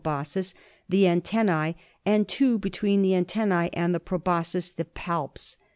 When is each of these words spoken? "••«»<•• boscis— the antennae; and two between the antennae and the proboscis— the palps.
"••«»<•• 0.03 0.19
boscis— 0.19 0.55
the 0.89 1.05
antennae; 1.07 1.75
and 2.07 2.27
two 2.27 2.57
between 2.57 3.03
the 3.03 3.13
antennae 3.13 3.69
and 3.73 3.93
the 3.93 3.99
proboscis— 3.99 4.71
the 4.77 4.85
palps. 4.85 5.57